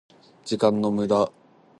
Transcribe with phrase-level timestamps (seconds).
[0.45, 1.31] 時間の無駄？